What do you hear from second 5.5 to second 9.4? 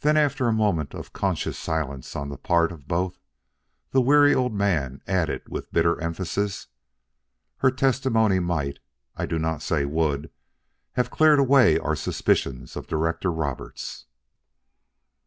bitter emphasis, "Her testimony might I do